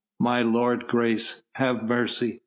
[0.19, 2.39] "My lord's grace, have mercy!